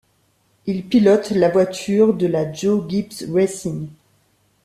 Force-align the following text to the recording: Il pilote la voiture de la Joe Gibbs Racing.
Il 0.65 0.87
pilote 0.87 1.29
la 1.29 1.49
voiture 1.51 2.15
de 2.15 2.25
la 2.25 2.51
Joe 2.51 2.89
Gibbs 2.89 3.31
Racing. 3.31 3.87